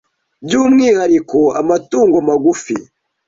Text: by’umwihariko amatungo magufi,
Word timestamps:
by’umwihariko 0.45 1.39
amatungo 1.59 2.17
magufi, 2.27 2.75